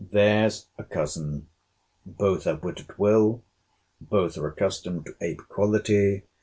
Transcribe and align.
—There's 0.11 0.65
a 0.79 0.83
cousin!—Both 0.83 2.45
have 2.45 2.63
wit 2.63 2.79
at 2.79 2.97
will. 2.97 3.43
Both 3.99 4.35
are 4.35 4.47
accustomed 4.47 5.05
to 5.05 5.15
ape 5.21 5.47
quality. 5.47 6.23